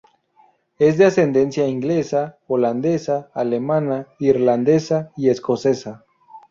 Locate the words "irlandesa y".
4.17-5.29